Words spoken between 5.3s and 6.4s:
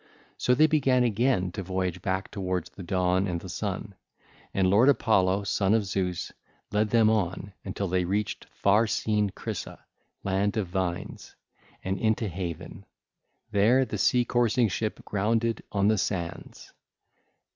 son of Zeus,